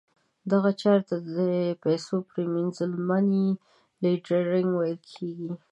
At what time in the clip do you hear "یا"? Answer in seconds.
2.97-3.03